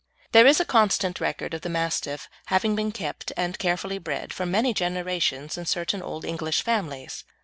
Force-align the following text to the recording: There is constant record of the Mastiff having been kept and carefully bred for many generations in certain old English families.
There 0.31 0.47
is 0.47 0.59
constant 0.67 1.19
record 1.21 1.53
of 1.53 1.61
the 1.61 1.69
Mastiff 1.69 2.27
having 2.47 2.75
been 2.75 2.91
kept 2.91 3.31
and 3.37 3.59
carefully 3.59 3.99
bred 3.99 4.33
for 4.33 4.47
many 4.47 4.73
generations 4.73 5.59
in 5.59 5.67
certain 5.67 6.01
old 6.01 6.25
English 6.25 6.63
families. 6.63 7.23